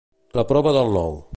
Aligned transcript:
La 0.39 0.45
prova 0.53 0.73
del 0.79 0.95
nou. 0.97 1.19